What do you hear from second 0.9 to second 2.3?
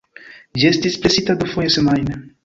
presita dufoje semajne.